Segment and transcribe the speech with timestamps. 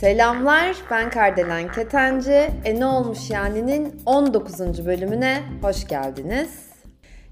[0.00, 2.50] Selamlar, ben Kardelen Ketenci.
[2.64, 4.86] E ne olmuş yani'nin 19.
[4.86, 6.72] bölümüne hoş geldiniz.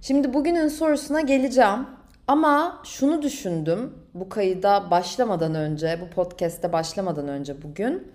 [0.01, 1.87] Şimdi bugünün sorusuna geleceğim.
[2.27, 8.13] Ama şunu düşündüm bu kayıda başlamadan önce, bu podcast'te başlamadan önce bugün.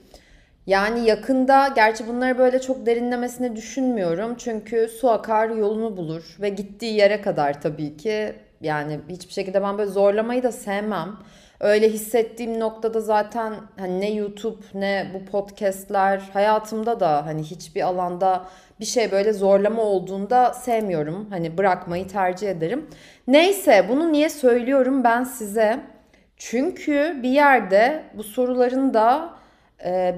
[0.68, 4.36] Yani yakında, gerçi bunları böyle çok derinlemesine düşünmüyorum.
[4.38, 8.34] Çünkü su akar yolunu bulur ve gittiği yere kadar tabii ki.
[8.62, 11.18] Yani hiçbir şekilde ben böyle zorlamayı da sevmem.
[11.60, 18.46] Öyle hissettiğim noktada zaten hani ne YouTube ne bu podcastler hayatımda da hani hiçbir alanda
[18.80, 21.28] bir şey böyle zorlama olduğunda sevmiyorum.
[21.30, 22.90] Hani bırakmayı tercih ederim.
[23.28, 25.80] Neyse bunu niye söylüyorum ben size?
[26.38, 29.37] Çünkü bir yerde bu soruların da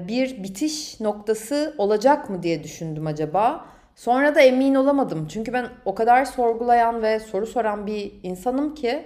[0.08, 3.66] bir bitiş noktası olacak mı diye düşündüm acaba.
[3.94, 5.26] Sonra da emin olamadım.
[5.30, 9.04] Çünkü ben o kadar sorgulayan ve soru soran bir insanım ki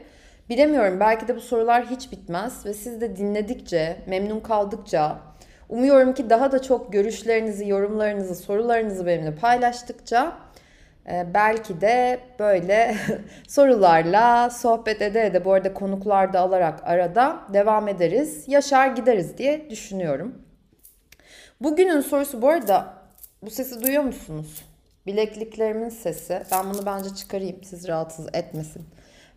[0.51, 5.19] bilemiyorum belki de bu sorular hiç bitmez ve siz de dinledikçe, memnun kaldıkça,
[5.69, 10.33] umuyorum ki daha da çok görüşlerinizi, yorumlarınızı, sorularınızı benimle paylaştıkça
[11.13, 12.95] e, belki de böyle
[13.49, 18.45] sorularla sohbet ede ede bu arada konuklar da alarak arada devam ederiz.
[18.49, 20.44] Yaşar gideriz diye düşünüyorum.
[21.61, 22.95] Bugünün sorusu bu arada
[23.43, 24.65] bu sesi duyuyor musunuz?
[25.07, 26.43] Bilekliklerimin sesi.
[26.53, 28.83] Ben bunu bence çıkarayım siz rahatsız etmesin.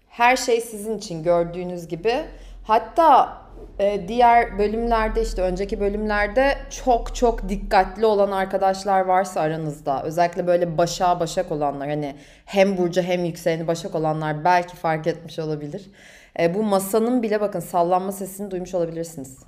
[0.09, 2.26] Her şey sizin için gördüğünüz gibi.
[2.64, 3.38] Hatta
[3.80, 10.78] e, diğer bölümlerde işte önceki bölümlerde çok çok dikkatli olan arkadaşlar varsa aranızda özellikle böyle
[10.78, 12.16] başa başak olanlar hani
[12.46, 15.92] hem burcu hem yükseleni başak olanlar belki fark etmiş olabilir.
[16.40, 19.40] E, bu masanın bile bakın sallanma sesini duymuş olabilirsiniz.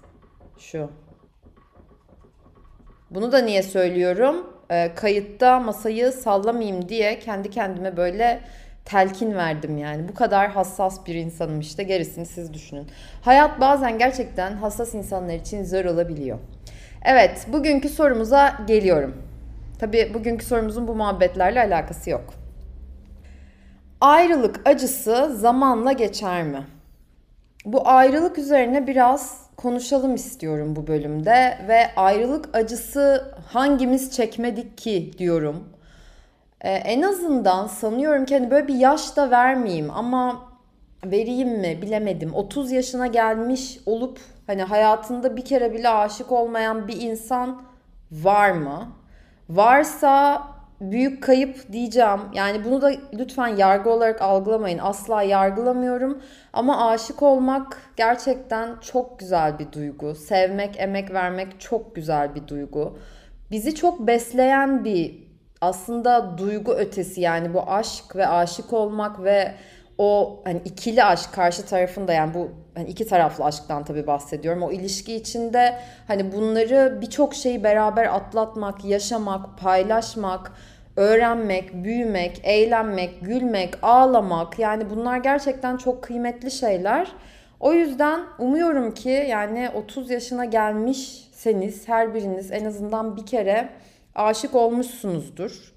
[0.60, 0.90] Şu.
[3.12, 4.48] Bunu da niye söylüyorum?
[4.70, 8.42] E, kayıtta masayı sallamayayım diye kendi kendime böyle
[8.86, 10.08] telkin verdim yani.
[10.08, 12.88] Bu kadar hassas bir insanım işte gerisini siz düşünün.
[13.22, 16.40] Hayat bazen gerçekten hassas insanlar için zor olabiliyor.
[17.06, 19.22] Evet bugünkü sorumuza geliyorum.
[19.80, 22.34] Tabii bugünkü sorumuzun bu muhabbetlerle alakası yok.
[24.02, 26.64] Ayrılık acısı zamanla geçer mi?
[27.66, 35.64] Bu ayrılık üzerine biraz konuşalım istiyorum bu bölümde ve ayrılık acısı hangimiz çekmedik ki diyorum.
[36.62, 40.50] Ee, en azından sanıyorum ki hani böyle bir yaş da vermeyeyim ama
[41.06, 42.34] vereyim mi bilemedim.
[42.34, 47.62] 30 yaşına gelmiş olup hani hayatında bir kere bile aşık olmayan bir insan
[48.12, 48.88] var mı?
[49.50, 50.44] Varsa
[50.82, 52.20] büyük kayıp diyeceğim.
[52.34, 54.78] Yani bunu da lütfen yargı olarak algılamayın.
[54.78, 56.22] Asla yargılamıyorum.
[56.54, 60.16] Ama aşık olmak gerçekten çok güzel bir duygu.
[60.16, 62.98] Sevmek, emek vermek çok güzel bir duygu.
[63.52, 65.30] Bizi çok besleyen bir
[65.62, 69.56] aslında duygu ötesi yani bu aşk ve aşık olmak ve
[70.00, 74.64] o hani ikili aşk karşı tarafında yani bu hani iki taraflı aşktan tabii bahsediyorum.
[74.64, 80.52] O ilişki içinde hani bunları birçok şeyi beraber atlatmak, yaşamak, paylaşmak,
[80.96, 87.12] öğrenmek, büyümek, eğlenmek, gülmek, ağlamak yani bunlar gerçekten çok kıymetli şeyler.
[87.60, 93.70] O yüzden umuyorum ki yani 30 yaşına gelmişseniz her biriniz en azından bir kere
[94.16, 95.74] aşık olmuşsunuzdur.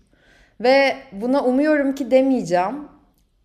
[0.61, 2.93] Ve buna umuyorum ki demeyeceğim.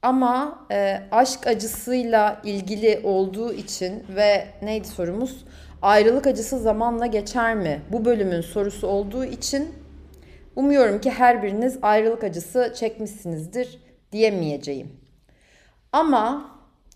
[0.01, 5.45] Ama e, aşk acısıyla ilgili olduğu için ve neydi sorumuz?
[5.81, 7.81] Ayrılık acısı zamanla geçer mi?
[7.91, 9.69] Bu bölümün sorusu olduğu için
[10.55, 13.79] umuyorum ki her biriniz ayrılık acısı çekmişsinizdir
[14.11, 14.91] diyemeyeceğim.
[15.91, 16.51] Ama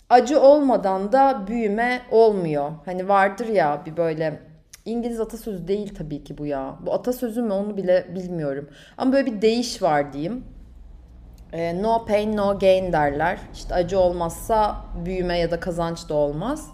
[0.09, 2.71] acı olmadan da büyüme olmuyor.
[2.85, 4.39] Hani vardır ya bir böyle
[4.85, 6.75] İngiliz atasözü değil tabii ki bu ya.
[6.85, 8.69] Bu atasözü mü onu bile bilmiyorum.
[8.97, 10.43] Ama böyle bir deyiş var diyeyim.
[11.53, 13.39] E, no pain no gain derler.
[13.53, 14.75] İşte acı olmazsa
[15.05, 16.69] büyüme ya da kazanç da olmaz.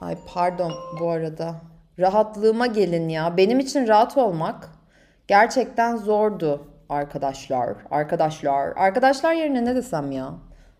[0.00, 1.54] Ay pardon bu arada.
[1.98, 3.36] Rahatlığıma gelin ya.
[3.36, 4.68] Benim için rahat olmak
[5.28, 7.76] gerçekten zordu arkadaşlar.
[7.90, 8.72] Arkadaşlar.
[8.76, 10.34] Arkadaşlar yerine ne desem ya?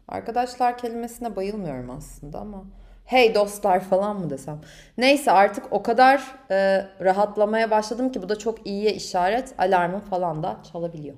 [0.09, 2.65] Arkadaşlar kelimesine bayılmıyorum aslında ama
[3.05, 4.59] hey dostlar falan mı desem.
[4.99, 9.55] Neyse artık o kadar e, rahatlamaya başladım ki bu da çok iyiye işaret.
[9.59, 11.17] Alarmım falan da çalabiliyor.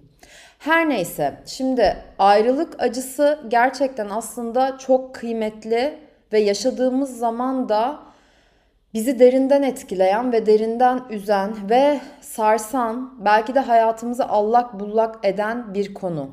[0.63, 5.99] Her neyse şimdi ayrılık acısı gerçekten aslında çok kıymetli
[6.33, 8.01] ve yaşadığımız zaman da
[8.95, 15.95] bizi derinden etkileyen ve derinden üzen ve sarsan belki de hayatımızı allak bullak eden bir
[15.95, 16.31] konu.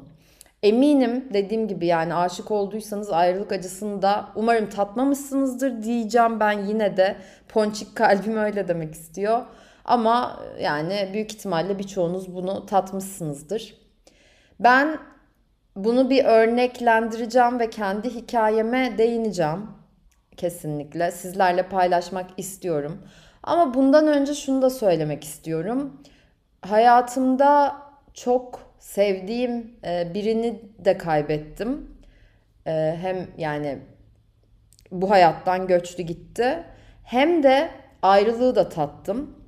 [0.63, 7.15] Eminim dediğim gibi yani aşık olduysanız ayrılık acısını da umarım tatmamışsınızdır diyeceğim ben yine de
[7.47, 9.41] ponçik kalbim öyle demek istiyor.
[9.85, 13.88] Ama yani büyük ihtimalle birçoğunuz bunu tatmışsınızdır.
[14.59, 14.99] Ben
[15.75, 19.67] bunu bir örneklendireceğim ve kendi hikayeme değineceğim.
[20.37, 23.01] Kesinlikle sizlerle paylaşmak istiyorum.
[23.43, 26.01] Ama bundan önce şunu da söylemek istiyorum.
[26.61, 27.75] Hayatımda
[28.13, 31.97] çok sevdiğim e, birini de kaybettim.
[32.67, 33.79] E, hem yani
[34.91, 36.63] bu hayattan göçtü gitti.
[37.03, 37.69] Hem de
[38.01, 39.38] ayrılığı da tattım.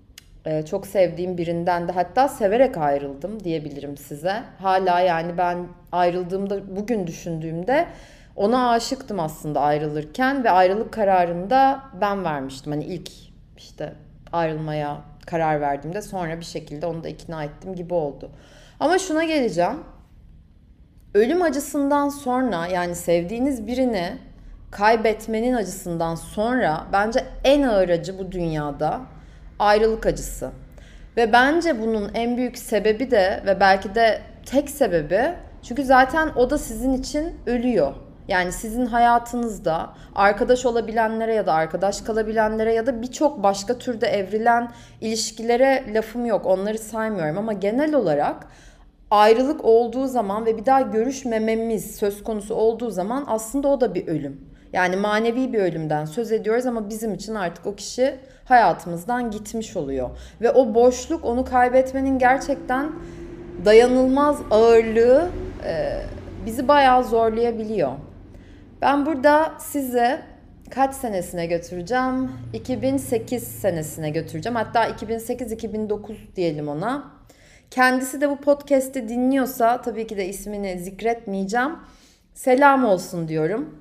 [0.46, 4.44] Ee, çok sevdiğim birinden de hatta severek ayrıldım diyebilirim size.
[4.60, 7.88] Hala yani ben ayrıldığımda bugün düşündüğümde
[8.36, 12.72] ona aşıktım aslında ayrılırken ve ayrılık kararını da ben vermiştim.
[12.72, 13.12] Hani ilk
[13.58, 13.94] işte
[14.32, 18.32] ayrılmaya karar verdiğimde sonra bir şekilde onu da ikna ettim gibi oldu.
[18.80, 19.80] Ama şuna geleceğim.
[21.14, 24.18] Ölüm acısından sonra yani sevdiğiniz birini
[24.72, 29.02] kaybetmenin acısından sonra bence en ağır acı bu dünyada
[29.62, 30.52] ayrılık acısı.
[31.18, 36.50] Ve bence bunun en büyük sebebi de ve belki de tek sebebi çünkü zaten o
[36.50, 37.94] da sizin için ölüyor.
[38.28, 44.72] Yani sizin hayatınızda arkadaş olabilenlere ya da arkadaş kalabilenlere ya da birçok başka türde evrilen
[45.02, 46.46] ilişkilere lafım yok.
[46.46, 48.48] Onları saymıyorum ama genel olarak
[49.12, 54.08] ayrılık olduğu zaman ve bir daha görüşmememiz söz konusu olduğu zaman aslında o da bir
[54.08, 54.52] ölüm.
[54.74, 58.20] Yani manevi bir ölümden söz ediyoruz ama bizim için artık o kişi
[58.52, 60.10] hayatımızdan gitmiş oluyor.
[60.42, 62.92] Ve o boşluk onu kaybetmenin gerçekten
[63.66, 65.30] dayanılmaz ağırlığı
[65.66, 66.02] e,
[66.46, 67.92] bizi bayağı zorlayabiliyor.
[68.82, 70.22] Ben burada size
[70.70, 72.32] kaç senesine götüreceğim?
[72.54, 74.56] 2008 senesine götüreceğim.
[74.56, 77.12] Hatta 2008-2009 diyelim ona.
[77.72, 81.72] Kendisi de bu podcast'i dinliyorsa tabii ki de ismini zikretmeyeceğim.
[82.34, 83.80] Selam olsun diyorum.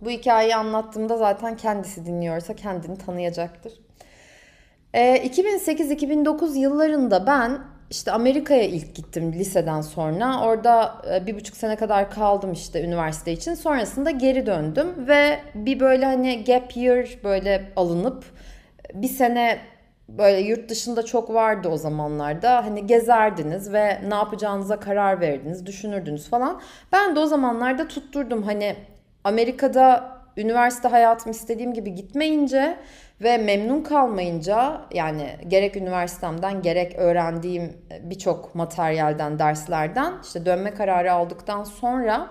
[0.00, 3.83] Bu hikayeyi anlattığımda zaten kendisi dinliyorsa kendini tanıyacaktır.
[4.94, 7.58] E, ee, 2008-2009 yıllarında ben
[7.90, 10.40] işte Amerika'ya ilk gittim liseden sonra.
[10.40, 13.54] Orada e, bir buçuk sene kadar kaldım işte üniversite için.
[13.54, 18.24] Sonrasında geri döndüm ve bir böyle hani gap year böyle alınıp
[18.94, 19.58] bir sene
[20.08, 22.64] böyle yurt dışında çok vardı o zamanlarda.
[22.64, 26.60] Hani gezerdiniz ve ne yapacağınıza karar verdiniz, düşünürdünüz falan.
[26.92, 28.76] Ben de o zamanlarda tutturdum hani
[29.24, 32.76] Amerika'da üniversite hayatım istediğim gibi gitmeyince
[33.20, 37.72] ve memnun kalmayınca yani gerek üniversitemden gerek öğrendiğim
[38.02, 42.30] birçok materyalden, derslerden işte dönme kararı aldıktan sonra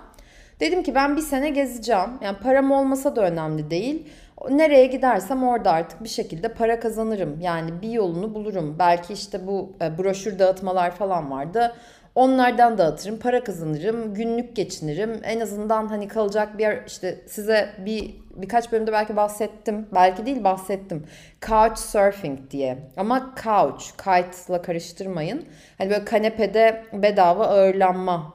[0.59, 2.09] dedim ki ben bir sene gezeceğim.
[2.21, 4.07] Yani param olmasa da önemli değil.
[4.49, 7.39] Nereye gidersem orada artık bir şekilde para kazanırım.
[7.39, 8.75] Yani bir yolunu bulurum.
[8.79, 11.75] Belki işte bu e, broşür dağıtmalar falan vardı.
[12.15, 15.21] Onlardan dağıtırım, para kazanırım, günlük geçinirim.
[15.23, 19.87] En azından hani kalacak bir yer işte size bir birkaç bölümde belki bahsettim.
[19.95, 21.07] Belki değil bahsettim.
[21.41, 22.77] Couch surfing diye.
[22.97, 25.45] Ama couch, kite'la karıştırmayın.
[25.77, 28.33] Hani böyle kanepede bedava ağırlanma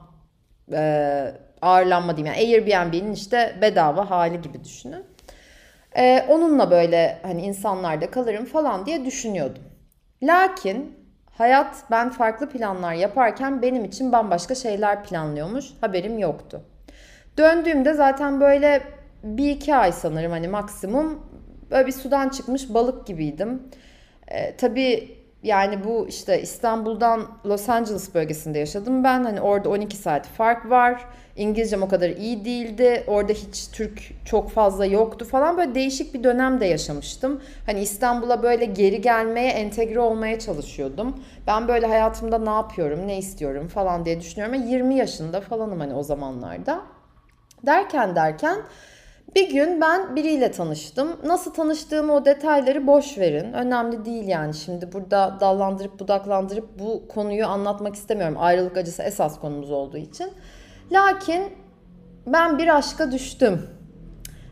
[0.73, 2.35] e, ağırlanma diyeyim.
[2.35, 5.03] Yani Airbnb'nin işte bedava hali gibi düşünün.
[5.97, 9.63] E, onunla böyle hani insanlarda kalırım falan diye düşünüyordum.
[10.23, 10.98] Lakin
[11.39, 15.65] Hayat ben farklı planlar yaparken benim için bambaşka şeyler planlıyormuş.
[15.81, 16.61] Haberim yoktu.
[17.37, 18.81] Döndüğümde zaten böyle
[19.23, 21.23] bir iki ay sanırım hani maksimum
[21.71, 23.63] böyle bir sudan çıkmış balık gibiydim.
[24.27, 29.23] Ee, tabii yani bu işte İstanbul'dan Los Angeles bölgesinde yaşadım ben.
[29.23, 31.05] Hani orada 12 saat fark var.
[31.39, 33.03] İngilizcem o kadar iyi değildi.
[33.07, 35.57] Orada hiç Türk çok fazla yoktu falan.
[35.57, 37.41] Böyle değişik bir dönem de yaşamıştım.
[37.65, 41.23] Hani İstanbul'a böyle geri gelmeye, entegre olmaya çalışıyordum.
[41.47, 44.67] Ben böyle hayatımda ne yapıyorum, ne istiyorum falan diye düşünüyorum.
[44.67, 46.81] 20 yaşında falanım hani o zamanlarda.
[47.65, 48.57] Derken derken
[49.35, 51.17] bir gün ben biriyle tanıştım.
[51.23, 53.53] Nasıl tanıştığımı o detayları boş verin.
[53.53, 58.35] Önemli değil yani şimdi burada dallandırıp budaklandırıp bu konuyu anlatmak istemiyorum.
[58.39, 60.31] Ayrılık acısı esas konumuz olduğu için.
[60.91, 61.43] Lakin
[62.27, 63.69] ben bir aşka düştüm.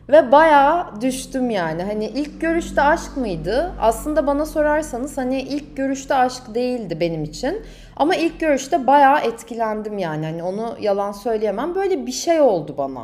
[0.09, 1.83] Ve bayağı düştüm yani.
[1.83, 3.71] Hani ilk görüşte aşk mıydı?
[3.81, 7.61] Aslında bana sorarsanız hani ilk görüşte aşk değildi benim için.
[7.95, 10.25] Ama ilk görüşte bayağı etkilendim yani.
[10.25, 11.75] Hani onu yalan söyleyemem.
[11.75, 13.03] Böyle bir şey oldu bana.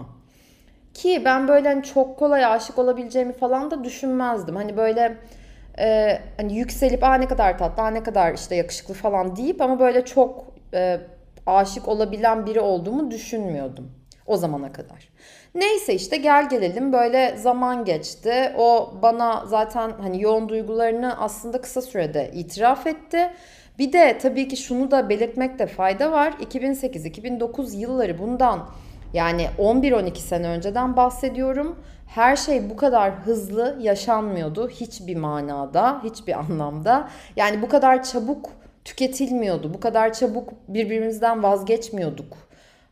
[0.94, 4.56] Ki ben böyle hani çok kolay aşık olabileceğimi falan da düşünmezdim.
[4.56, 5.18] Hani böyle
[5.80, 9.80] e, hani yükselip aa ne kadar tatlı, aa ne kadar işte yakışıklı falan deyip ama
[9.80, 11.00] böyle çok e,
[11.46, 13.92] aşık olabilen biri olduğumu düşünmüyordum
[14.26, 15.10] o zamana kadar.
[15.56, 18.54] Neyse işte gel gelelim böyle zaman geçti.
[18.58, 23.32] O bana zaten hani yoğun duygularını aslında kısa sürede itiraf etti.
[23.80, 26.34] Bir de tabii ki şunu da belirtmekte fayda var.
[26.42, 28.70] 2008-2009 yılları bundan
[29.14, 31.80] yani 11-12 sene önceden bahsediyorum.
[32.08, 37.10] Her şey bu kadar hızlı yaşanmıyordu hiçbir manada, hiçbir anlamda.
[37.36, 38.50] Yani bu kadar çabuk
[38.86, 39.74] tüketilmiyordu.
[39.74, 42.38] Bu kadar çabuk birbirimizden vazgeçmiyorduk.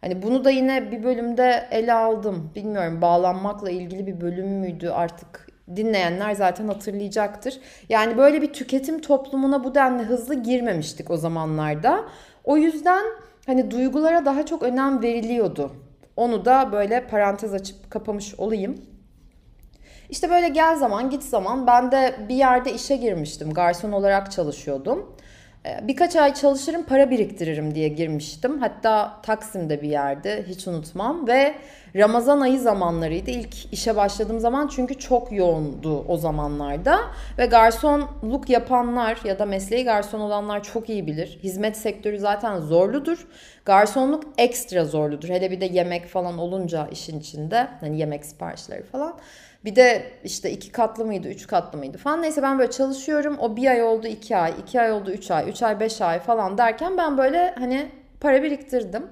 [0.02, 2.52] Hani bunu da yine bir bölümde ele aldım.
[2.56, 7.60] Bilmiyorum bağlanmakla ilgili bir bölüm müydü artık dinleyenler zaten hatırlayacaktır.
[7.90, 12.06] Yani böyle bir tüketim toplumuna bu denli hızlı girmemiştik o zamanlarda.
[12.44, 13.06] O yüzden
[13.46, 15.72] hani duygulara daha çok önem veriliyordu.
[16.16, 18.82] Onu da böyle parantez açıp kapamış olayım.
[20.10, 23.54] İşte böyle gel zaman git zaman ben de bir yerde işe girmiştim.
[23.54, 25.16] Garson olarak çalışıyordum.
[25.66, 28.60] Ee, birkaç ay çalışırım para biriktiririm diye girmiştim.
[28.60, 31.56] Hatta Taksim'de bir yerde hiç unutmam ve
[31.96, 37.00] Ramazan ayı zamanlarıydı ilk işe başladığım zaman çünkü çok yoğundu o zamanlarda
[37.38, 41.40] ve garsonluk yapanlar ya da mesleği garson olanlar çok iyi bilir.
[41.44, 43.28] Hizmet sektörü zaten zorludur.
[43.66, 45.30] Garsonluk ekstra zorludur.
[45.30, 49.20] Hele bir de yemek falan olunca işin içinde hani yemek siparişleri falan.
[49.66, 52.22] Bir de işte iki katlı mıydı, üç katlı mıydı falan.
[52.22, 53.38] Neyse ben böyle çalışıyorum.
[53.40, 56.20] O bir ay oldu iki ay, iki ay oldu üç ay, üç ay beş ay
[56.20, 57.90] falan derken ben böyle hani
[58.20, 59.08] para biriktirdim.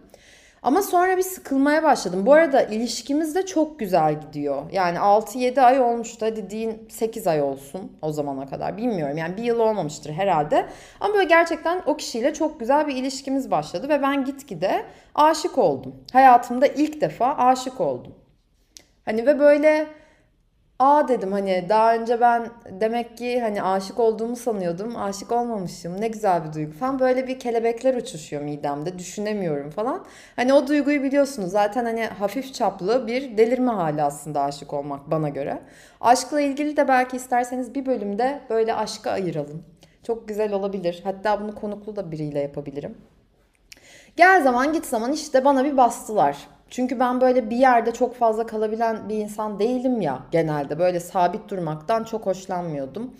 [0.63, 2.25] Ama sonra bir sıkılmaya başladım.
[2.25, 4.63] Bu arada ilişkimiz de çok güzel gidiyor.
[4.71, 6.25] Yani 6-7 ay olmuştu.
[6.25, 8.77] Hadi deyin 8 ay olsun o zamana kadar.
[8.77, 10.65] Bilmiyorum yani bir yıl olmamıştır herhalde.
[10.99, 13.89] Ama böyle gerçekten o kişiyle çok güzel bir ilişkimiz başladı.
[13.89, 15.95] Ve ben gitgide aşık oldum.
[16.13, 18.15] Hayatımda ilk defa aşık oldum.
[19.05, 19.87] Hani ve böyle
[20.79, 24.95] Aa dedim hani daha önce ben demek ki hani aşık olduğumu sanıyordum.
[24.95, 26.01] Aşık olmamışım.
[26.01, 26.99] Ne güzel bir duygu falan.
[26.99, 28.99] Böyle bir kelebekler uçuşuyor midemde.
[28.99, 30.05] Düşünemiyorum falan.
[30.35, 31.51] Hani o duyguyu biliyorsunuz.
[31.51, 35.59] Zaten hani hafif çaplı bir delirme hali aslında aşık olmak bana göre.
[36.01, 39.63] Aşkla ilgili de belki isterseniz bir bölümde böyle aşka ayıralım.
[40.03, 41.01] Çok güzel olabilir.
[41.03, 42.97] Hatta bunu konuklu da biriyle yapabilirim.
[44.19, 46.37] Gel zaman git zaman işte bana bir bastılar.
[46.69, 50.79] Çünkü ben böyle bir yerde çok fazla kalabilen bir insan değilim ya genelde.
[50.79, 53.13] Böyle sabit durmaktan çok hoşlanmıyordum.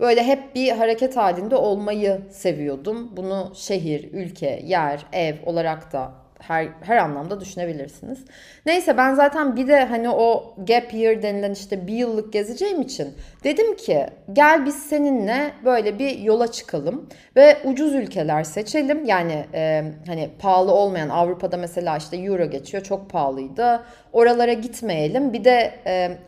[0.00, 3.16] Böyle hep bir hareket halinde olmayı seviyordum.
[3.16, 6.12] Bunu şehir, ülke, yer, ev olarak da
[6.48, 8.18] her, her anlamda düşünebilirsiniz.
[8.66, 13.14] Neyse ben zaten bir de hani o gap year denilen işte bir yıllık gezeceğim için
[13.44, 19.04] dedim ki gel biz seninle böyle bir yola çıkalım ve ucuz ülkeler seçelim.
[19.04, 23.82] Yani e, hani pahalı olmayan Avrupa'da mesela işte euro geçiyor çok pahalıydı.
[24.12, 25.32] Oralara gitmeyelim.
[25.32, 26.18] Bir de e,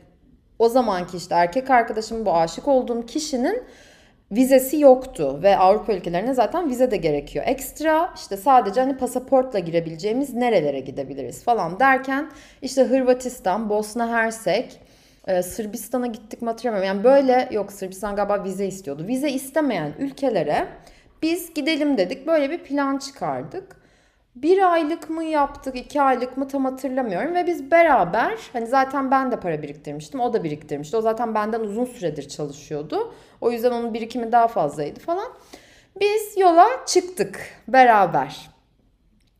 [0.59, 3.63] o zamanki işte erkek arkadaşım bu aşık olduğum kişinin
[4.33, 7.45] vizesi yoktu ve Avrupa ülkelerine zaten vize de gerekiyor.
[7.49, 12.31] Ekstra işte sadece hani pasaportla girebileceğimiz nerelere gidebiliriz falan derken
[12.63, 14.81] işte Hırvatistan, Bosna Hersek,
[15.27, 16.89] e, Sırbistan'a gittik mi hatırlamıyorum.
[16.89, 19.07] Yani böyle yok Sırbistan galiba vize istiyordu.
[19.07, 20.67] Vize istemeyen ülkelere
[21.23, 22.27] biz gidelim dedik.
[22.27, 23.85] Böyle bir plan çıkardık
[24.37, 27.35] bir aylık mı yaptık, iki aylık mı tam hatırlamıyorum.
[27.35, 30.97] Ve biz beraber, hani zaten ben de para biriktirmiştim, o da biriktirmişti.
[30.97, 33.15] O zaten benden uzun süredir çalışıyordu.
[33.45, 35.29] O yüzden onun birikimi daha fazlaydı falan.
[36.01, 38.51] Biz yola çıktık beraber.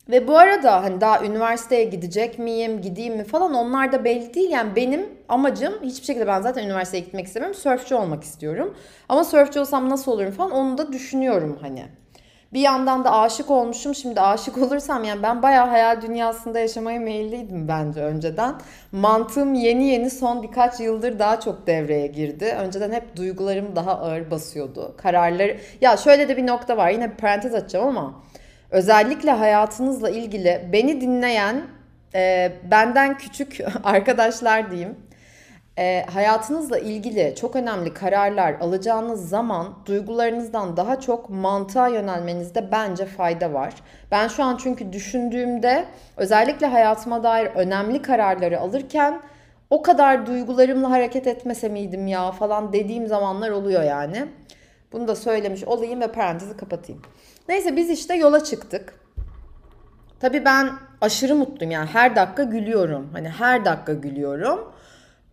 [0.09, 4.51] Ve bu arada hani daha üniversiteye gidecek miyim, gideyim mi falan onlar da belli değil.
[4.51, 7.61] Yani benim amacım hiçbir şekilde ben zaten üniversiteye gitmek istemiyorum.
[7.61, 8.77] Sörfçü olmak istiyorum.
[9.09, 11.85] Ama sörfçü olsam nasıl olurum falan onu da düşünüyorum hani.
[12.55, 13.95] Bir yandan da aşık olmuşum.
[13.95, 18.55] Şimdi aşık olursam yani ben bayağı hayal dünyasında yaşamaya meyilliydim bence önceden.
[18.93, 22.57] Mantığım yeni yeni son birkaç yıldır daha çok devreye girdi.
[22.59, 24.95] Önceden hep duygularım daha ağır basıyordu.
[24.97, 25.57] Kararları...
[25.81, 26.91] Ya şöyle de bir nokta var.
[26.91, 28.15] Yine bir parantez açacağım ama
[28.71, 31.63] özellikle hayatınızla ilgili beni dinleyen
[32.15, 34.97] e, benden küçük arkadaşlar diyeyim
[35.79, 43.53] e, hayatınızla ilgili çok önemli kararlar alacağınız zaman duygularınızdan daha çok mantığa yönelmenizde bence fayda
[43.53, 43.75] var.
[44.11, 45.85] Ben şu an çünkü düşündüğümde
[46.17, 49.21] özellikle hayatıma dair önemli kararları alırken
[49.71, 54.27] o kadar duygularımla hareket etmese miydim ya falan dediğim zamanlar oluyor yani.
[54.93, 57.03] Bunu da söylemiş olayım ve parantezi kapatayım.
[57.49, 59.01] Neyse biz işte yola çıktık.
[60.21, 63.11] Tabii ben aşırı mutluyum yani her dakika gülüyorum.
[63.13, 64.74] Hani her dakika gülüyorum.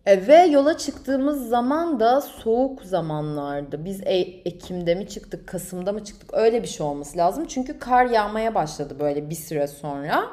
[0.06, 3.84] E, ve yola çıktığımız zaman da soğuk zamanlardı.
[3.84, 6.30] Biz e- Ekim'de mi çıktık, Kasım'da mı çıktık?
[6.34, 7.44] Öyle bir şey olması lazım.
[7.48, 10.24] Çünkü kar yağmaya başladı böyle bir süre sonra.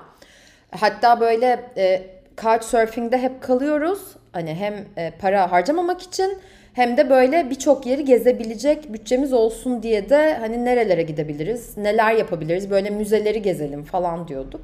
[0.72, 2.02] Hatta böyle e,
[2.38, 4.02] couchsurfing'de hep kalıyoruz.
[4.32, 6.38] Hani hem e, para harcamamak için
[6.74, 12.70] hem de böyle birçok yeri gezebilecek bütçemiz olsun diye de hani nerelere gidebiliriz, neler yapabiliriz,
[12.70, 14.62] böyle müzeleri gezelim falan diyorduk.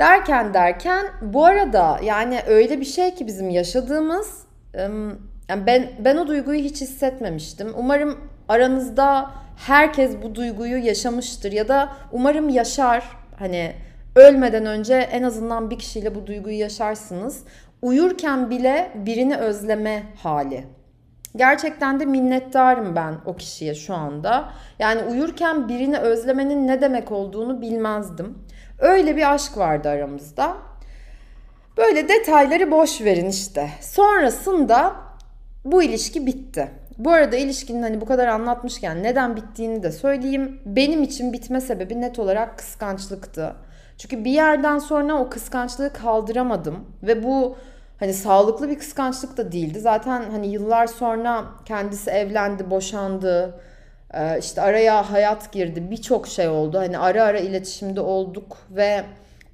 [0.00, 4.42] Derken derken bu arada yani öyle bir şey ki bizim yaşadığımız
[5.48, 7.72] yani ben ben o duyguyu hiç hissetmemiştim.
[7.76, 13.04] Umarım aranızda herkes bu duyguyu yaşamıştır ya da umarım yaşar.
[13.38, 13.72] Hani
[14.16, 17.44] ölmeden önce en azından bir kişiyle bu duyguyu yaşarsınız.
[17.82, 20.64] Uyurken bile birini özleme hali.
[21.36, 24.52] Gerçekten de minnettarım ben o kişiye şu anda.
[24.78, 28.38] Yani uyurken birini özlemenin ne demek olduğunu bilmezdim.
[28.80, 30.56] Öyle bir aşk vardı aramızda.
[31.76, 33.70] Böyle detayları boş verin işte.
[33.80, 34.96] Sonrasında
[35.64, 36.70] bu ilişki bitti.
[36.98, 40.60] Bu arada ilişkinin hani bu kadar anlatmışken neden bittiğini de söyleyeyim.
[40.66, 43.54] Benim için bitme sebebi net olarak kıskançlıktı.
[43.98, 47.56] Çünkü bir yerden sonra o kıskançlığı kaldıramadım ve bu
[47.98, 49.80] hani sağlıklı bir kıskançlık da değildi.
[49.80, 53.60] Zaten hani yıllar sonra kendisi evlendi, boşandı.
[54.14, 55.90] Ee, işte araya hayat girdi.
[55.90, 56.78] Birçok şey oldu.
[56.78, 59.04] Hani ara ara iletişimde olduk ve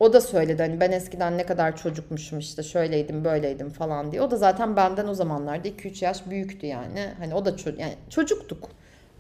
[0.01, 4.23] o da söyledi hani ben eskiden ne kadar çocukmuşum işte şöyleydim böyleydim falan diye.
[4.23, 7.07] O da zaten benden o zamanlarda 2-3 yaş büyüktü yani.
[7.19, 8.69] Hani o da ço- yani çocuktuk.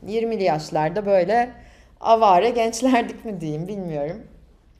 [0.07, 1.50] 20'li yaşlarda böyle
[2.00, 4.23] avare gençlerdik mi diyeyim bilmiyorum.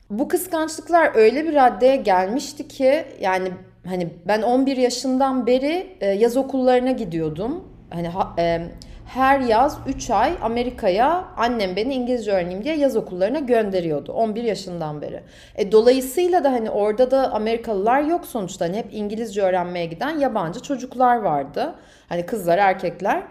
[0.09, 3.51] Bu kıskançlıklar öyle bir raddeye gelmişti ki yani
[3.85, 7.63] hani ben 11 yaşından beri e, yaz okullarına gidiyordum.
[7.89, 8.61] Hani ha, e,
[9.07, 15.01] her yaz 3 ay Amerika'ya annem beni İngilizce öğreneyim diye yaz okullarına gönderiyordu 11 yaşından
[15.01, 15.23] beri.
[15.55, 18.65] E, dolayısıyla da hani orada da Amerikalılar yok sonuçta.
[18.65, 21.75] Hani hep İngilizce öğrenmeye giden yabancı çocuklar vardı.
[22.09, 23.23] Hani kızlar, erkekler.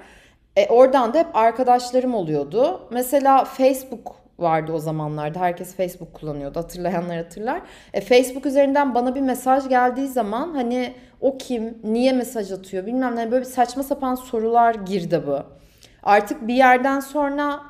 [0.56, 2.80] E, oradan da hep arkadaşlarım oluyordu.
[2.90, 5.40] Mesela Facebook vardı o zamanlarda.
[5.40, 6.58] Herkes Facebook kullanıyordu.
[6.58, 7.60] Hatırlayanlar hatırlar.
[7.94, 13.16] E, Facebook üzerinden bana bir mesaj geldiği zaman hani o kim, niye mesaj atıyor bilmem
[13.16, 15.56] ne böyle bir saçma sapan sorular girdabı.
[16.06, 17.60] Artık bir yerden sonra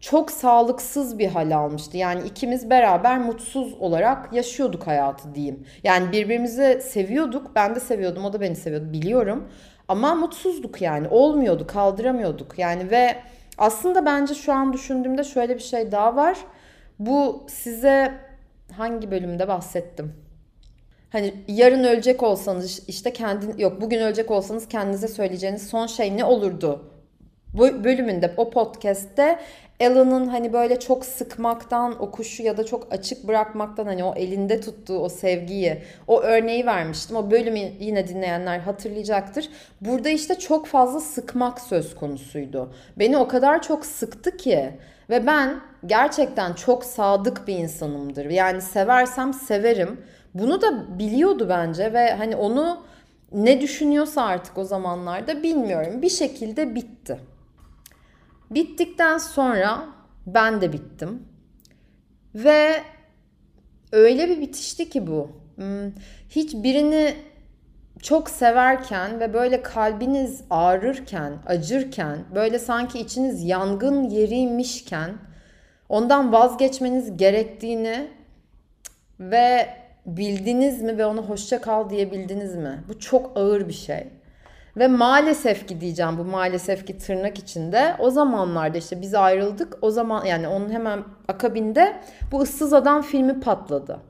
[0.00, 1.96] çok sağlıksız bir hal almıştı.
[1.96, 5.66] Yani ikimiz beraber mutsuz olarak yaşıyorduk hayatı diyeyim.
[5.84, 7.50] Yani birbirimizi seviyorduk.
[7.54, 9.48] Ben de seviyordum, o da beni seviyordu biliyorum.
[9.88, 11.08] Ama mutsuzduk yani.
[11.08, 12.58] Olmuyordu, kaldıramıyorduk.
[12.58, 13.16] Yani ve
[13.58, 16.38] aslında bence şu an düşündüğümde şöyle bir şey daha var.
[16.98, 18.12] Bu size
[18.76, 20.12] hangi bölümde bahsettim?
[21.10, 26.24] Hani yarın ölecek olsanız işte kendin yok bugün ölecek olsanız kendinize söyleyeceğiniz son şey ne
[26.24, 26.93] olurdu?
[27.54, 29.38] Bu bölümünde o podcast'te
[29.80, 34.60] Alan'ın hani böyle çok sıkmaktan o kuşu ya da çok açık bırakmaktan hani o elinde
[34.60, 37.16] tuttuğu o sevgiyi o örneği vermiştim.
[37.16, 39.48] O bölümü yine dinleyenler hatırlayacaktır.
[39.80, 42.74] Burada işte çok fazla sıkmak söz konusuydu.
[42.98, 44.70] Beni o kadar çok sıktı ki
[45.10, 48.24] ve ben gerçekten çok sadık bir insanımdır.
[48.24, 50.00] Yani seversem severim.
[50.34, 52.82] Bunu da biliyordu bence ve hani onu
[53.32, 56.02] ne düşünüyorsa artık o zamanlarda bilmiyorum.
[56.02, 57.33] Bir şekilde bitti.
[58.50, 59.86] Bittikten sonra
[60.26, 61.22] ben de bittim.
[62.34, 62.82] Ve
[63.92, 65.30] öyle bir bitişti ki bu.
[65.56, 65.92] Hmm,
[66.28, 67.14] hiç birini
[68.02, 75.14] çok severken ve böyle kalbiniz ağrırken, acırken, böyle sanki içiniz yangın yeriymişken
[75.88, 78.10] ondan vazgeçmeniz gerektiğini
[79.20, 79.68] ve
[80.06, 82.84] bildiniz mi ve ona hoşça kal diyebildiniz mi?
[82.88, 84.06] Bu çok ağır bir şey.
[84.76, 89.78] Ve maalesef ki diyeceğim bu maalesef ki tırnak içinde o zamanlarda işte biz ayrıldık.
[89.82, 91.96] O zaman yani onun hemen akabinde
[92.32, 94.00] bu ıssız adam filmi patladı.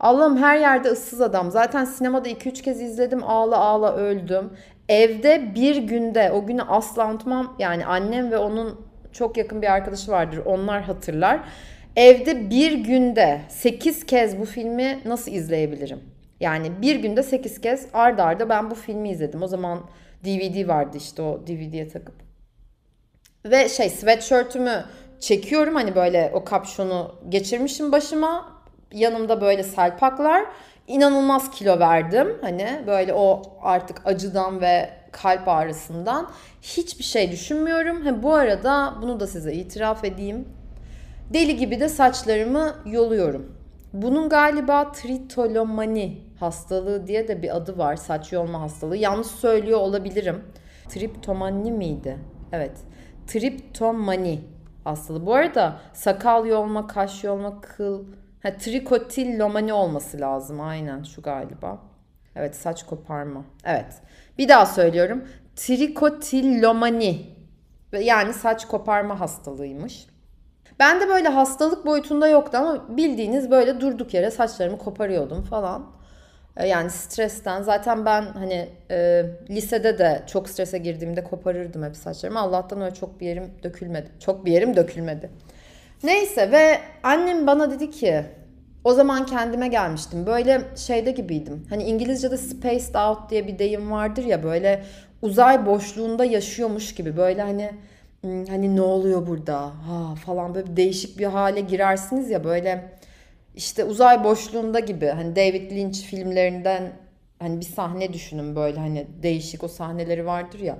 [0.00, 1.50] Allah'ım her yerde ıssız adam.
[1.50, 3.24] Zaten sinemada 2-3 kez izledim.
[3.24, 4.50] Ağla ağla öldüm.
[4.88, 7.56] Evde bir günde o günü asla unutmam.
[7.58, 8.80] Yani annem ve onun
[9.12, 10.40] çok yakın bir arkadaşı vardır.
[10.44, 11.40] Onlar hatırlar.
[11.96, 16.00] Evde bir günde 8 kez bu filmi nasıl izleyebilirim?
[16.40, 19.42] Yani bir günde 8 kez ard arda ben bu filmi izledim.
[19.42, 19.80] O zaman
[20.26, 22.14] DVD vardı işte o DVD'ye takıp.
[23.44, 24.84] Ve şey sweatshirt'ümü
[25.20, 28.56] çekiyorum hani böyle o kapşonu geçirmişim başıma.
[28.92, 30.44] Yanımda böyle salpaklar.
[30.86, 32.38] İnanılmaz kilo verdim.
[32.40, 36.30] Hani böyle o artık acıdan ve kalp ağrısından
[36.62, 38.02] hiçbir şey düşünmüyorum.
[38.02, 40.48] Ha, bu arada bunu da size itiraf edeyim.
[41.32, 43.56] Deli gibi de saçlarımı yoluyorum.
[43.92, 47.96] Bunun galiba tritolomani hastalığı diye de bir adı var.
[47.96, 48.96] Saç yolma hastalığı.
[48.96, 50.44] Yanlış söylüyor olabilirim.
[50.88, 52.18] Triptomani miydi?
[52.52, 52.78] Evet.
[53.26, 54.40] Triptomani
[54.84, 55.26] hastalığı.
[55.26, 58.04] Bu arada sakal yolma, kaş yolma, kıl...
[58.42, 60.60] Ha, trikotillomani olması lazım.
[60.60, 61.78] Aynen şu galiba.
[62.36, 63.44] Evet saç koparma.
[63.64, 64.02] Evet.
[64.38, 65.24] Bir daha söylüyorum.
[65.56, 67.36] Trikotillomani.
[68.00, 70.06] Yani saç koparma hastalığıymış.
[70.78, 75.95] Ben de böyle hastalık boyutunda yoktu ama bildiğiniz böyle durduk yere saçlarımı koparıyordum falan.
[76.56, 82.40] E, yani stresten zaten ben hani e, lisede de çok strese girdiğimde koparırdım hep saçlarımı.
[82.40, 84.08] Allah'tan öyle çok bir yerim dökülmedi.
[84.20, 85.30] Çok bir yerim dökülmedi.
[86.02, 88.24] Neyse ve annem bana dedi ki
[88.84, 90.26] o zaman kendime gelmiştim.
[90.26, 91.66] Böyle şeyde gibiydim.
[91.70, 94.84] Hani İngilizce'de spaced out diye bir deyim vardır ya böyle
[95.22, 97.16] uzay boşluğunda yaşıyormuş gibi.
[97.16, 97.70] Böyle hani
[98.20, 102.95] hmm, hani ne oluyor burada ha falan böyle değişik bir hale girersiniz ya böyle
[103.56, 106.92] işte uzay boşluğunda gibi hani David Lynch filmlerinden
[107.38, 110.78] hani bir sahne düşünün böyle hani değişik o sahneleri vardır ya.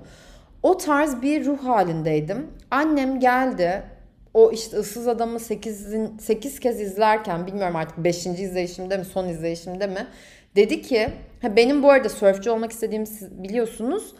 [0.62, 2.50] O tarz bir ruh halindeydim.
[2.70, 3.82] Annem geldi.
[4.34, 8.26] o işte ıssız adamı 8, 8 kez izlerken bilmiyorum artık 5.
[8.26, 10.06] izleyişimde mi son izleyişimde mi
[10.56, 11.08] dedi ki
[11.56, 14.14] benim bu arada sörfçü olmak istediğimi biliyorsunuz.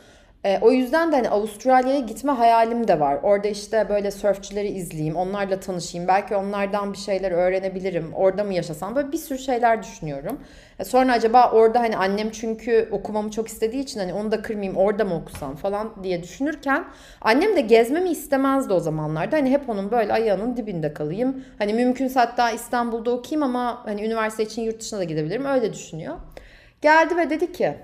[0.46, 3.18] E, o yüzden de hani Avustralya'ya gitme hayalim de var.
[3.22, 6.08] Orada işte böyle sörfçüleri izleyeyim, onlarla tanışayım.
[6.08, 8.12] Belki onlardan bir şeyler öğrenebilirim.
[8.14, 8.96] Orada mı yaşasam?
[8.96, 10.40] Böyle bir sürü şeyler düşünüyorum.
[10.78, 14.76] E, sonra acaba orada hani annem çünkü okumamı çok istediği için hani onu da kırmayayım
[14.76, 16.84] orada mı okusam falan diye düşünürken
[17.20, 19.36] annem de gezmemi istemezdi o zamanlarda.
[19.36, 21.44] Hani hep onun böyle ayağının dibinde kalayım.
[21.58, 25.44] Hani mümkünse hatta İstanbul'da okuyayım ama hani üniversite için yurt dışına da gidebilirim.
[25.44, 26.16] Öyle düşünüyor.
[26.82, 27.76] Geldi ve dedi ki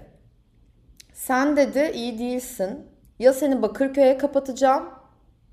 [1.27, 2.87] sen dedi iyi değilsin.
[3.19, 4.85] Ya seni Bakırköy'e kapatacağım.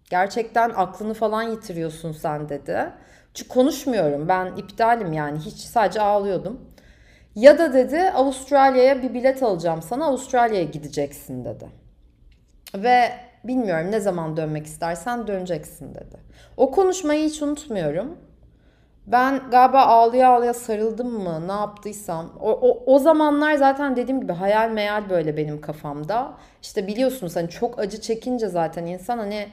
[0.09, 2.89] Gerçekten aklını falan yitiriyorsun sen dedi.
[3.33, 6.61] Çünkü konuşmuyorum ben iptalim yani hiç sadece ağlıyordum.
[7.35, 11.69] Ya da dedi Avustralya'ya bir bilet alacağım sana Avustralya'ya gideceksin dedi.
[12.75, 13.11] Ve
[13.43, 16.17] bilmiyorum ne zaman dönmek istersen döneceksin dedi.
[16.57, 18.17] O konuşmayı hiç unutmuyorum.
[19.11, 22.33] Ben galiba ağlıya ağlıya sarıldım mı ne yaptıysam.
[22.39, 26.33] O, o, o zamanlar zaten dediğim gibi hayal meyal böyle benim kafamda.
[26.61, 29.47] İşte biliyorsunuz hani çok acı çekince zaten insan hani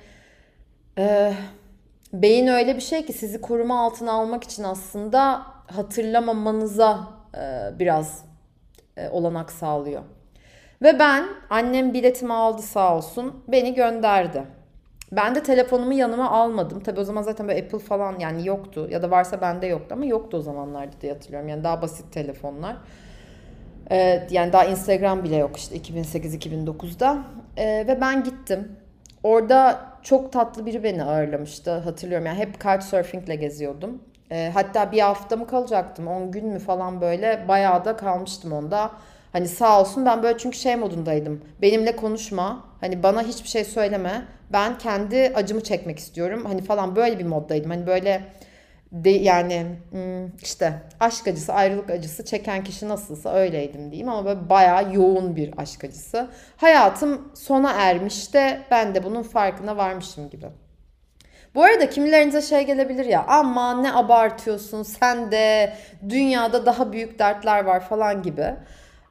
[0.99, 1.33] e,
[2.13, 5.43] beyin öyle bir şey ki sizi koruma altına almak için aslında
[5.77, 8.25] hatırlamamanıza e, biraz
[8.97, 10.03] e, olanak sağlıyor.
[10.83, 14.56] Ve ben annem biletimi aldı sağ olsun beni gönderdi.
[15.13, 16.81] Ben de telefonumu yanıma almadım.
[16.81, 18.89] Tabii o zaman zaten böyle Apple falan yani yoktu.
[18.91, 21.49] Ya da varsa bende yoktu ama yoktu o zamanlarda diye hatırlıyorum.
[21.49, 22.77] Yani daha basit telefonlar.
[23.91, 27.19] Ee, yani daha Instagram bile yok işte 2008-2009'da.
[27.57, 28.77] Ee, ve ben gittim.
[29.23, 32.27] Orada çok tatlı biri beni ağırlamıştı hatırlıyorum.
[32.27, 34.03] Yani hep couchsurfingle geziyordum.
[34.31, 38.91] Ee, hatta bir hafta mı kalacaktım 10 gün mü falan böyle bayağı da kalmıştım onda.
[39.33, 41.41] Hani sağ olsun ben böyle çünkü şey modundaydım.
[41.63, 42.65] Benimle konuşma.
[42.81, 44.25] Hani bana hiçbir şey söyleme.
[44.53, 46.45] Ben kendi acımı çekmek istiyorum.
[46.45, 47.71] Hani falan böyle bir moddaydım.
[47.71, 48.23] Hani böyle
[48.93, 54.51] de, yani hmm, işte aşk acısı, ayrılık acısı çeken kişi nasılsa öyleydim diyeyim ama böyle
[54.51, 56.29] bayağı yoğun bir aşk acısı.
[56.57, 60.47] Hayatım sona ermiş de ben de bunun farkına varmışım gibi.
[61.55, 65.73] Bu arada kimilerinize şey gelebilir ya ama ne abartıyorsun sen de
[66.09, 68.55] dünyada daha büyük dertler var falan gibi.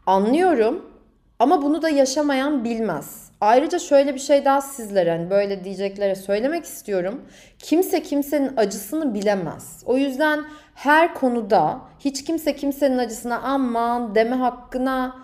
[0.06, 0.91] Anlıyorum
[1.39, 3.24] ama bunu da yaşamayan bilmez.
[3.45, 7.21] Ayrıca şöyle bir şey daha sizlere hani böyle diyeceklere söylemek istiyorum.
[7.60, 9.84] Kimse kimsenin acısını bilemez.
[9.86, 15.15] O yüzden her konuda hiç kimse kimsenin acısına aman deme hakkına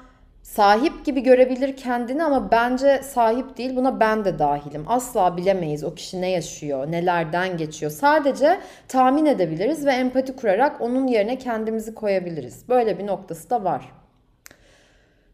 [0.43, 3.75] sahip gibi görebilir kendini ama bence sahip değil.
[3.75, 4.83] Buna ben de dahilim.
[4.87, 7.91] Asla bilemeyiz o kişi ne yaşıyor, nelerden geçiyor.
[7.91, 12.69] Sadece tahmin edebiliriz ve empati kurarak onun yerine kendimizi koyabiliriz.
[12.69, 13.91] Böyle bir noktası da var.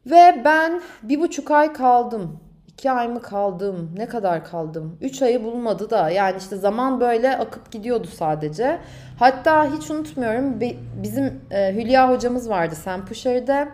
[0.06, 2.46] Ve ben bir buçuk ay kaldım.
[2.78, 3.92] İki ay mı kaldım?
[3.98, 4.98] Ne kadar kaldım?
[5.02, 6.10] Üç ayı bulmadı da.
[6.10, 8.80] Yani işte zaman böyle akıp gidiyordu sadece.
[9.20, 10.60] Hatta hiç unutmuyorum
[11.04, 13.68] bizim e, Hülya hocamız vardı Sam Pusher'de.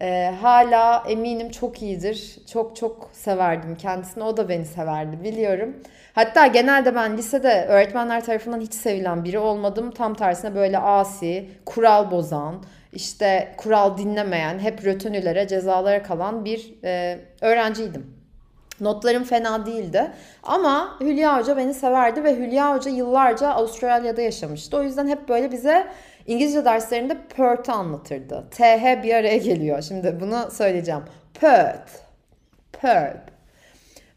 [0.00, 2.38] E, hala eminim çok iyidir.
[2.52, 4.24] Çok çok severdim kendisini.
[4.24, 5.76] O da beni severdi biliyorum.
[6.14, 9.90] Hatta genelde ben lisede öğretmenler tarafından hiç sevilen biri olmadım.
[9.90, 12.62] Tam tersine böyle asi, kural bozan,
[12.92, 18.17] işte kural dinlemeyen, hep rötönülere, cezalara kalan bir e, öğrenciydim.
[18.80, 20.10] Notlarım fena değildi.
[20.42, 24.76] Ama Hülya Hoca beni severdi ve Hülya Hoca yıllarca Avustralya'da yaşamıştı.
[24.76, 25.86] O yüzden hep böyle bize
[26.26, 28.44] İngilizce derslerinde Perth'ı anlatırdı.
[28.50, 29.82] TH bir araya geliyor.
[29.82, 31.02] Şimdi bunu söyleyeceğim.
[31.40, 31.92] Perth.
[32.72, 33.38] Perth.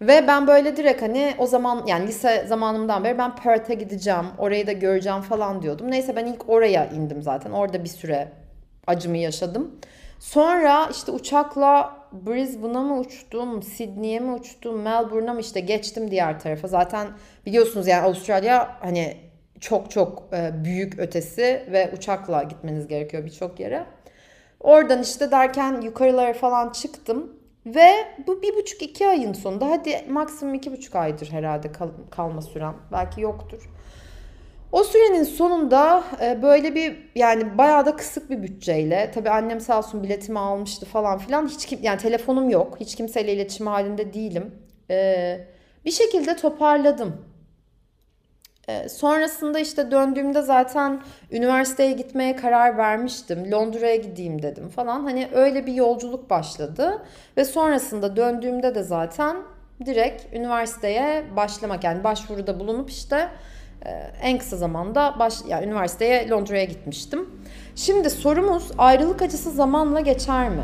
[0.01, 4.67] Ve ben böyle direkt hani o zaman yani lise zamanımdan beri ben Perth'e gideceğim, orayı
[4.67, 5.91] da göreceğim falan diyordum.
[5.91, 7.51] Neyse ben ilk oraya indim zaten.
[7.51, 8.27] Orada bir süre
[8.87, 9.79] acımı yaşadım.
[10.19, 16.67] Sonra işte uçakla Brisbane'a mı uçtum, Sydney'e mi uçtum, Melbourne'a mı işte geçtim diğer tarafa.
[16.67, 17.07] Zaten
[17.45, 19.17] biliyorsunuz yani Avustralya hani
[19.59, 23.85] çok çok e, büyük ötesi ve uçakla gitmeniz gerekiyor birçok yere.
[24.59, 27.35] Oradan işte derken yukarılara falan çıktım.
[27.65, 27.91] Ve
[28.27, 32.73] bu bir buçuk iki ayın sonunda hadi maksimum iki buçuk aydır herhalde kal- kalma süren.
[32.91, 33.69] Belki yoktur.
[34.71, 39.77] O sürenin sonunda e, böyle bir yani bayağı da kısık bir bütçeyle tabii annem sağ
[39.77, 44.55] olsun biletimi almıştı falan filan hiç kim yani telefonum yok hiç kimseyle iletişim halinde değilim.
[44.89, 45.47] E,
[45.85, 47.25] bir şekilde toparladım.
[48.67, 55.03] E, sonrasında işte döndüğümde zaten üniversiteye gitmeye karar vermiştim Londra'ya gideyim dedim falan.
[55.03, 57.05] Hani öyle bir yolculuk başladı
[57.37, 59.37] ve sonrasında döndüğümde de zaten
[59.85, 63.29] direkt üniversiteye başlamak yani başvuruda bulunup işte
[64.21, 67.29] en kısa zamanda baş, yani üniversiteye Londra'ya gitmiştim.
[67.75, 70.63] Şimdi sorumuz ayrılık acısı zamanla geçer mi?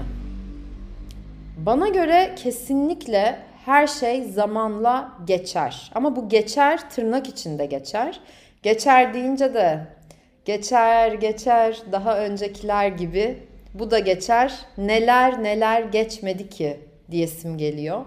[1.58, 5.92] Bana göre kesinlikle her şey zamanla geçer.
[5.96, 8.20] Ama bu geçer tırnak içinde geçer.
[8.64, 9.88] Geçer deyince de
[10.46, 14.54] geçer geçer daha öncekiler gibi bu da geçer.
[14.78, 16.80] Neler neler geçmedi ki
[17.12, 18.06] diyesim geliyor.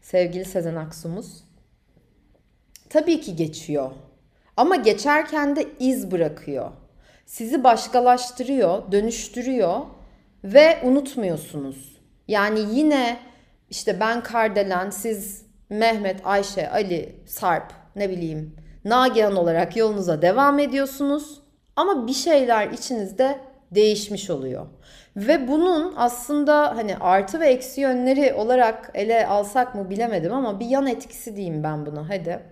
[0.00, 1.44] Sevgili Sezen Aksu'muz.
[2.88, 3.90] Tabii ki geçiyor.
[4.56, 6.70] Ama geçerken de iz bırakıyor.
[7.26, 9.80] Sizi başkalaştırıyor, dönüştürüyor
[10.44, 12.02] ve unutmuyorsunuz.
[12.28, 13.18] Yani yine
[13.70, 21.42] işte ben Kardelen, siz Mehmet, Ayşe, Ali, Sarp, ne bileyim Nagihan olarak yolunuza devam ediyorsunuz.
[21.76, 23.38] Ama bir şeyler içinizde
[23.70, 24.66] değişmiş oluyor.
[25.16, 30.66] Ve bunun aslında hani artı ve eksi yönleri olarak ele alsak mı bilemedim ama bir
[30.66, 32.51] yan etkisi diyeyim ben buna hadi.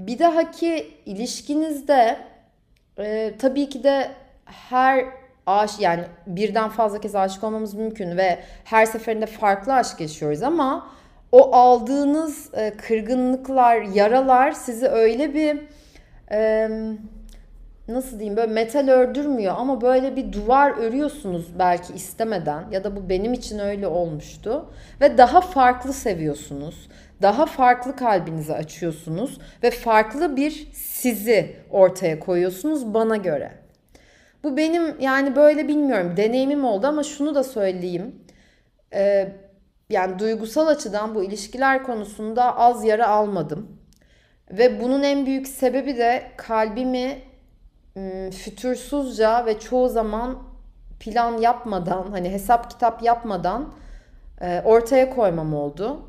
[0.00, 2.16] Bir dahaki ilişkinizde
[2.98, 4.10] e, tabii ki de
[4.44, 5.06] her
[5.46, 10.90] aş yani birden fazla kez aşık olmamız mümkün ve her seferinde farklı aşk yaşıyoruz ama
[11.32, 15.60] o aldığınız e, kırgınlıklar, yaralar sizi öyle bir
[16.32, 16.68] e,
[17.94, 23.08] nasıl diyeyim böyle metal ördürmüyor ama böyle bir duvar örüyorsunuz belki istemeden ya da bu
[23.08, 26.88] benim için öyle olmuştu ve daha farklı seviyorsunuz.
[27.22, 33.52] Daha farklı kalbinizi açıyorsunuz ve farklı bir sizi ortaya koyuyorsunuz bana göre.
[34.44, 38.14] Bu benim yani böyle bilmiyorum deneyimim oldu ama şunu da söyleyeyim.
[38.94, 39.32] Ee,
[39.90, 43.80] yani duygusal açıdan bu ilişkiler konusunda az yara almadım.
[44.50, 47.18] Ve bunun en büyük sebebi de kalbimi
[48.30, 50.38] fütursuzca ve çoğu zaman
[51.00, 53.72] plan yapmadan hani hesap kitap yapmadan
[54.64, 56.02] ortaya koymam oldu.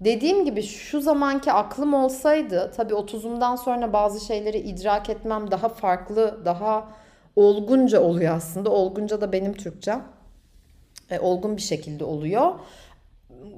[0.00, 6.44] Dediğim gibi şu zamanki aklım olsaydı tabii 30'umdan sonra bazı şeyleri idrak etmem daha farklı,
[6.44, 6.88] daha
[7.36, 8.70] olgunca oluyor aslında.
[8.70, 10.04] Olgunca da benim Türkçem.
[11.10, 12.52] E, olgun bir şekilde oluyor.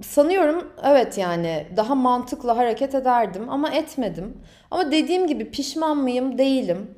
[0.03, 4.39] Sanıyorum evet yani daha mantıklı hareket ederdim ama etmedim.
[4.71, 6.39] Ama dediğim gibi pişman mıyım?
[6.39, 6.95] Değilim.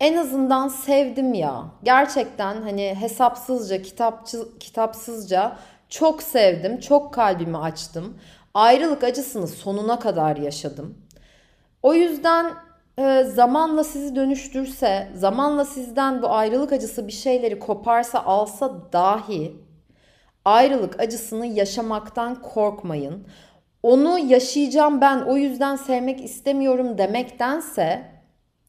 [0.00, 1.64] En azından sevdim ya.
[1.82, 5.56] Gerçekten hani hesapsızca, kitapçı, kitapsızca
[5.88, 6.80] çok sevdim.
[6.80, 8.18] Çok kalbimi açtım.
[8.54, 10.98] Ayrılık acısını sonuna kadar yaşadım.
[11.82, 12.52] O yüzden
[12.98, 19.56] e, zamanla sizi dönüştürse, zamanla sizden bu ayrılık acısı bir şeyleri koparsa alsa dahi
[20.44, 23.26] ayrılık acısını yaşamaktan korkmayın.
[23.82, 28.15] Onu yaşayacağım ben o yüzden sevmek istemiyorum demektense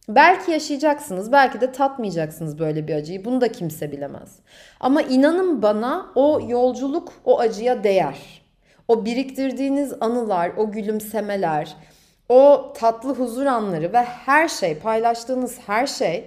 [0.10, 3.26] belki yaşayacaksınız, belki de tatmayacaksınız böyle bir acıyı.
[3.26, 4.40] Bunu da kimse bilemez.
[4.80, 8.42] Ama inanın bana o yolculuk o acıya değer.
[8.88, 11.76] O biriktirdiğiniz anılar, o gülümsemeler,
[12.30, 16.26] o tatlı huzur anları ve her şey, paylaştığınız her şey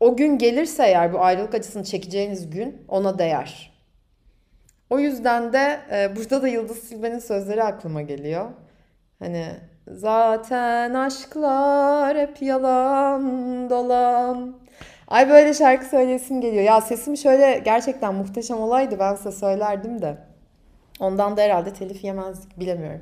[0.00, 3.78] o gün gelirse eğer bu ayrılık acısını çekeceğiniz gün ona değer.
[4.90, 8.50] O yüzden de e, burada da Yıldız Silbe'nin sözleri aklıma geliyor.
[9.18, 9.46] Hani
[9.90, 14.54] zaten aşklar hep yalan dolan.
[15.08, 16.62] Ay böyle şarkı söylesim geliyor.
[16.62, 20.16] Ya sesim şöyle gerçekten muhteşem olaydı ben size söylerdim de.
[21.00, 23.00] Ondan da herhalde telif yemezdik bilemiyorum.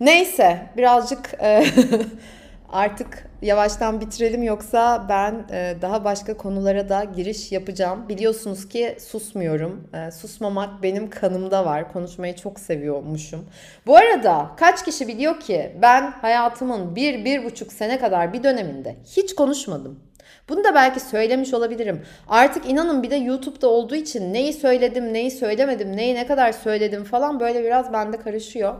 [0.00, 1.64] Neyse birazcık e,
[2.72, 8.08] artık yavaştan bitirelim yoksa ben e, daha başka konulara da giriş yapacağım.
[8.08, 9.88] Biliyorsunuz ki susmuyorum.
[9.94, 11.92] E, susmamak benim kanımda var.
[11.92, 13.46] Konuşmayı çok seviyormuşum.
[13.86, 18.96] Bu arada kaç kişi biliyor ki ben hayatımın bir, bir buçuk sene kadar bir döneminde
[19.16, 20.00] hiç konuşmadım.
[20.48, 22.02] Bunu da belki söylemiş olabilirim.
[22.28, 27.04] Artık inanın bir de YouTube'da olduğu için neyi söyledim, neyi söylemedim, neyi ne kadar söyledim
[27.04, 28.74] falan böyle biraz bende karışıyor.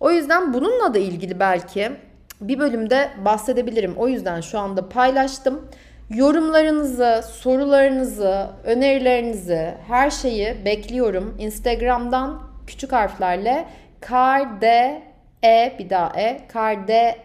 [0.00, 1.90] O yüzden bununla da ilgili belki
[2.40, 3.94] bir bölümde bahsedebilirim.
[3.96, 5.68] O yüzden şu anda paylaştım.
[6.10, 11.36] Yorumlarınızı, sorularınızı, önerilerinizi, her şeyi bekliyorum.
[11.38, 13.64] Instagram'dan küçük harflerle
[14.00, 15.02] karde
[15.44, 17.16] e bir daha e karde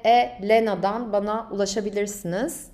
[0.41, 2.72] lena'dan bana ulaşabilirsiniz.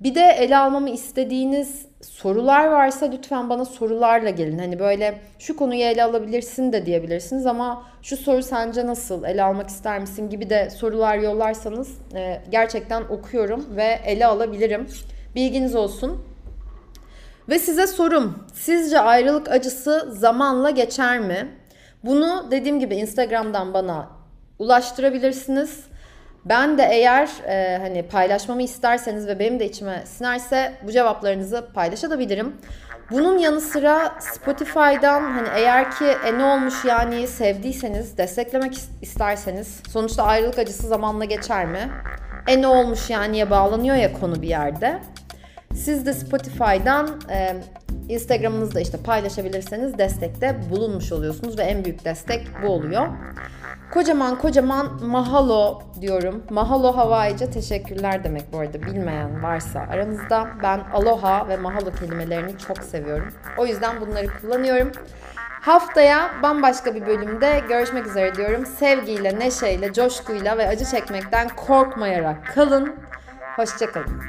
[0.00, 4.58] Bir de ele almamı istediğiniz sorular varsa lütfen bana sorularla gelin.
[4.58, 9.68] Hani böyle şu konuyu ele alabilirsin de diyebilirsiniz ama şu soru sence nasıl ele almak
[9.68, 14.86] ister misin gibi de sorular yollarsanız e, gerçekten okuyorum ve ele alabilirim.
[15.34, 16.24] Bilginiz olsun.
[17.48, 18.44] Ve size sorum.
[18.54, 21.48] Sizce ayrılık acısı zamanla geçer mi?
[22.04, 24.08] Bunu dediğim gibi Instagram'dan bana
[24.58, 25.84] ulaştırabilirsiniz.
[26.48, 32.56] Ben de eğer e, hani paylaşmamı isterseniz ve benim de içime sinerse bu cevaplarınızı paylaşabilirim.
[33.10, 40.22] Bunun yanı sıra Spotify'dan hani eğer ki e ne olmuş yani sevdiyseniz, desteklemek isterseniz sonuçta
[40.22, 41.90] ayrılık acısı zamanla geçer mi?
[42.46, 44.98] E ne olmuş yani'ye bağlanıyor ya konu bir yerde.
[45.74, 47.56] Siz de Spotify'dan e,
[48.08, 53.06] Instagram'ınızda işte paylaşabilirseniz destekte bulunmuş oluyorsunuz ve en büyük destek bu oluyor.
[53.94, 56.44] Kocaman kocaman mahalo diyorum.
[56.50, 60.48] Mahalo Havaice teşekkürler demek bu arada bilmeyen varsa aranızda.
[60.62, 63.28] Ben aloha ve mahalo kelimelerini çok seviyorum.
[63.58, 64.92] O yüzden bunları kullanıyorum.
[65.60, 68.66] Haftaya bambaşka bir bölümde görüşmek üzere diyorum.
[68.66, 72.94] Sevgiyle, neşeyle, coşkuyla ve acı çekmekten korkmayarak kalın.
[73.56, 74.20] Hoşçakalın.